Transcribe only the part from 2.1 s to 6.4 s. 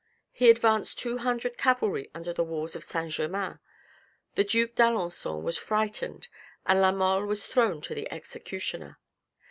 under the walls of St. Germain; the Duke d'Alencon was frightened